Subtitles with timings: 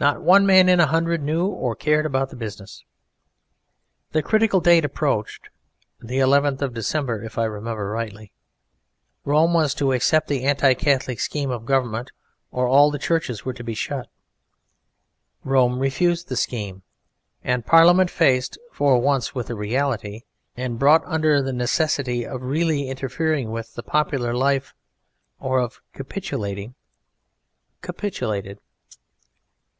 [0.00, 2.84] Not one man in a hundred knew or cared about the business.
[4.10, 5.48] The critical date approached
[6.00, 8.32] (the 11th of December, if I remember rightly).
[9.24, 12.10] Rome was to accept the anti Catholic scheme of government
[12.50, 14.08] or all the churches were to be shut.
[15.44, 16.82] Rome refused the scheme,
[17.44, 20.22] and Parliament, faced for once with a reality
[20.56, 24.74] and brought under the necessity of really interfering with the popular life
[25.38, 26.74] or of capitulating,
[27.82, 28.58] capitulated.